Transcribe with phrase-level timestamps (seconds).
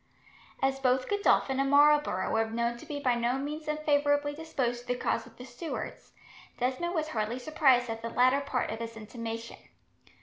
[0.63, 4.87] As both Godolphin and Marlborough were known to be by no means unfavourably disposed to
[4.87, 6.13] the cause of the Stuarts,
[6.57, 9.57] Desmond was hardly surprised at the latter part of this intimation.